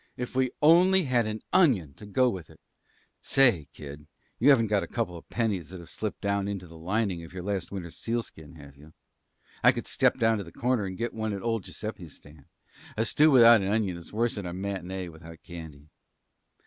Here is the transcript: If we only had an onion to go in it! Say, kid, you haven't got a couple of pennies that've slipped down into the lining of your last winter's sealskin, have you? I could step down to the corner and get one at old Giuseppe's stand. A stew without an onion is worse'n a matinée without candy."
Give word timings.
If 0.17 0.35
we 0.35 0.49
only 0.63 1.03
had 1.03 1.27
an 1.27 1.41
onion 1.53 1.93
to 1.97 2.07
go 2.07 2.35
in 2.37 2.45
it! 2.49 2.59
Say, 3.21 3.67
kid, 3.71 4.07
you 4.39 4.49
haven't 4.49 4.65
got 4.65 4.81
a 4.81 4.87
couple 4.87 5.15
of 5.15 5.29
pennies 5.29 5.69
that've 5.69 5.91
slipped 5.91 6.21
down 6.21 6.47
into 6.47 6.65
the 6.65 6.75
lining 6.75 7.23
of 7.23 7.33
your 7.33 7.43
last 7.43 7.71
winter's 7.71 7.97
sealskin, 7.97 8.55
have 8.55 8.75
you? 8.75 8.93
I 9.63 9.71
could 9.71 9.85
step 9.85 10.17
down 10.17 10.39
to 10.39 10.43
the 10.43 10.51
corner 10.51 10.85
and 10.87 10.97
get 10.97 11.13
one 11.13 11.33
at 11.33 11.43
old 11.43 11.65
Giuseppe's 11.65 12.15
stand. 12.15 12.45
A 12.97 13.05
stew 13.05 13.29
without 13.29 13.61
an 13.61 13.67
onion 13.67 13.95
is 13.95 14.11
worse'n 14.11 14.47
a 14.47 14.53
matinée 14.53 15.07
without 15.11 15.43
candy." 15.43 15.89